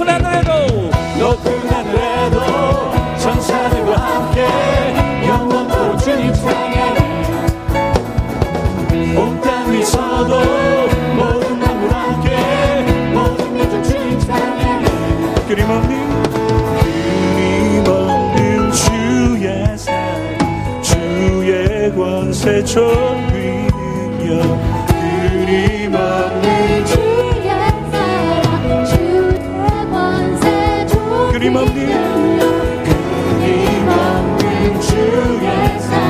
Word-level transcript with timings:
높은 0.00 0.08
하늘에도 0.08 0.50
높은 1.18 1.68
하늘에도 1.68 2.38
천사들과 3.18 3.96
함께 3.98 4.46
영원토록 5.28 5.98
주님 5.98 6.32
사랑해 6.32 6.80
온 9.14 9.38
땅 9.42 9.70
위서도 9.70 10.40
모든 11.16 11.60
나무와 11.60 11.92
함께 12.12 12.30
모든 13.12 13.54
민족 13.54 13.82
주님 13.84 14.18
사랑해 14.20 14.88
그림없는 15.46 16.22
그림없는 17.84 18.72
주의 18.72 19.76
사 19.76 19.92
주의 20.80 21.94
권세 21.94 22.64
총 22.64 23.19
name 31.52 31.56
of 31.56 31.74
me. 31.74 31.82
In 33.42 33.86
the 33.86 34.86
to. 34.86 36.09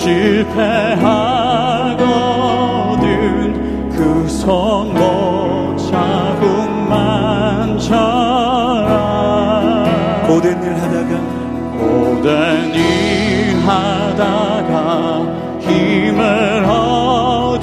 실패하거든 0.00 1.10
그 3.90 4.26
손못 4.28 5.76
잡은 5.76 6.88
만처럼 6.88 8.00
고된 10.26 10.62
일 10.62 10.74
하다가 10.74 11.20
고된 11.78 12.74
일 12.74 12.80
하다가 13.66 14.78
힘을 15.60 16.64
얻으리 17.50 17.60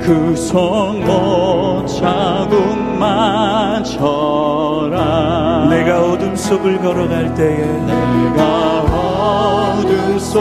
그손모 0.00 1.86
자국 1.86 2.58
만 2.98 3.84
절하. 3.84 5.68
내가 5.70 6.02
어둠 6.02 6.34
속을 6.34 6.78
걸어갈 6.78 7.32
때에 7.34 8.09
그 10.32 10.38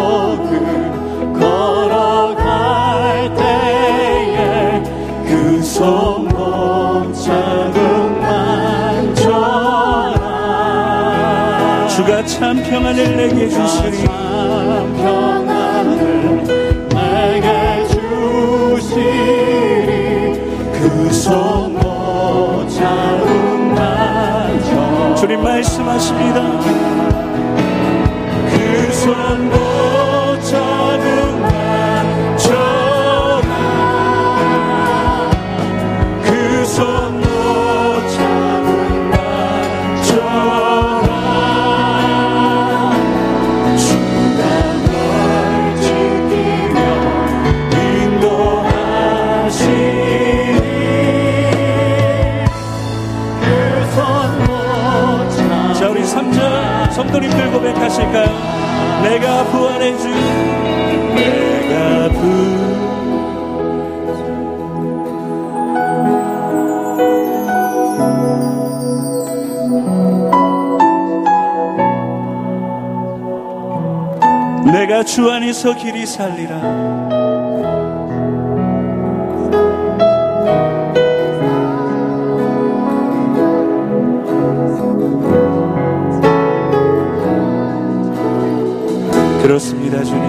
주가 11.90 12.24
참 12.26 12.62
평안을 12.64 13.18
내게 13.18 13.50
주시니. 13.50 14.06
참 14.06 14.94
평안을 14.96 16.44
내게 16.90 17.88
주시니 17.88 19.02
그 20.72 21.12
손목 21.12 22.70
자국 22.70 23.28
만져 23.74 25.16
주님 25.16 25.42
말씀하십니다. 25.44 27.09
주 75.10 75.28
안에서 75.28 75.76
길이 75.76 76.06
살리라. 76.06 76.62
그렇습니다 89.42 90.04
주님. 90.04 90.22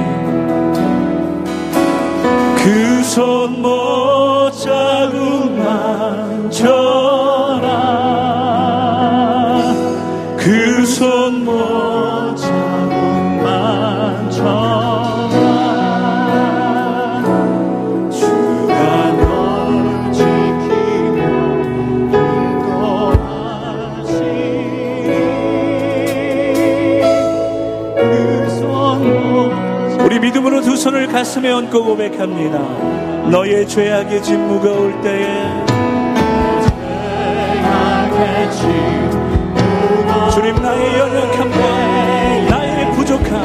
그 2.56 3.02
손못 3.04 4.54
자국만 4.54 6.50
전 6.50 6.99
손을 30.80 31.06
가슴에 31.08 31.50
얹고 31.50 31.84
고백합니다. 31.84 32.58
너의 33.28 33.68
죄악의 33.68 34.22
짐 34.22 34.40
무거울 34.48 34.98
때에 35.02 35.26
주님 40.32 40.54
나의 40.62 40.98
연약함과 40.98 41.58
나의 42.48 42.92
부족함 42.92 43.42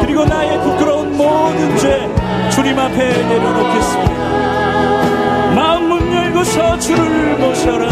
그리고 0.00 0.24
나의 0.24 0.58
부끄러운 0.62 1.14
모든 1.14 1.76
죄 1.76 2.08
주님 2.50 2.78
앞에 2.78 2.96
내려놓겠습니다. 2.96 4.14
마음 5.54 5.88
문 5.90 6.10
열고서 6.14 6.78
주를 6.78 7.36
모셔라 7.36 7.88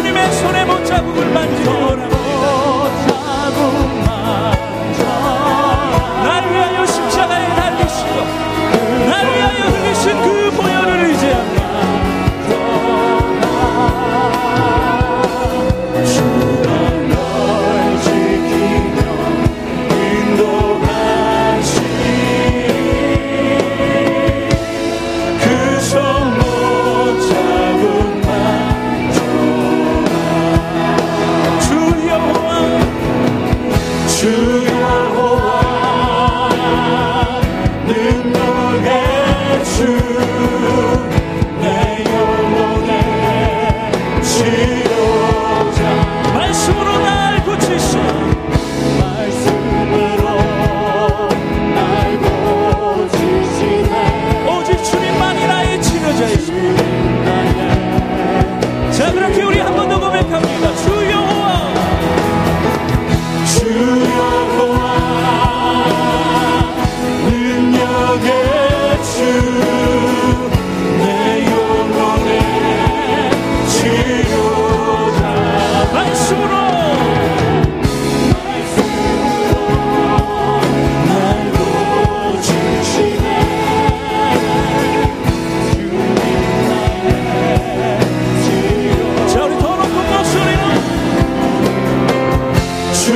주님의 0.00 0.32
손에 0.32 0.64
못 0.64 0.82
잡음을 0.86 1.30
만져라. 1.30 2.19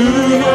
to. 0.05 0.54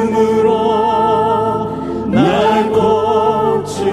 말씀으로 0.00 1.76
날 2.08 2.70
고치시네. 2.72 3.90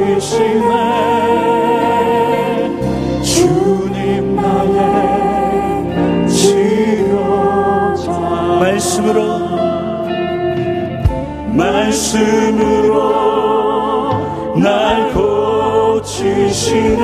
주님 3.23 4.35
나의 4.35 6.27
치료자 6.29 8.11
말씀으로. 8.59 9.37
말씀으로 11.51 12.93
날 14.57 15.11
고치시네 15.93 16.97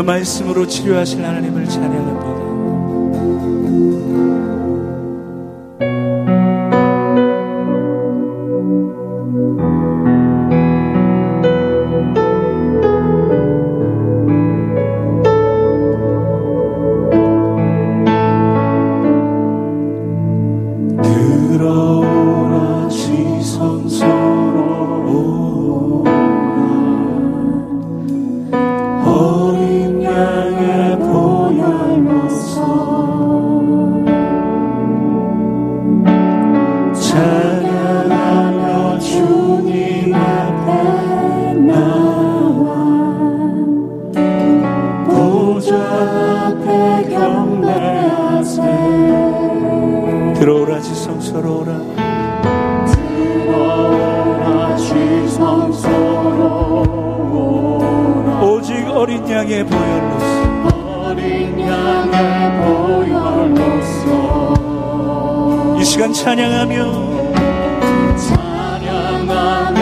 오늘도 0.00 0.04
말씀으로 0.04 0.66
치료하실 0.66 1.24
하나님을 1.24 1.68
찬양합니다 1.68 2.29
들어오라 50.40 50.80
지성소로 50.80 51.58
오라. 51.58 51.76
들어오라 52.86 54.76
지성소로 54.78 55.90
오라 57.30 58.40
오직 58.44 58.72
어린 58.88 59.28
양의 59.30 59.66
보혈로서. 59.66 61.08
어린 61.10 61.60
양의 61.60 62.64
보혈로서. 63.04 64.08
이 65.78 65.84
시간 65.84 66.10
찬양하며 66.10 66.74
찬양하며 68.16 69.79